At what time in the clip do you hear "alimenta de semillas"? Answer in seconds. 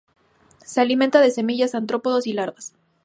0.81-1.75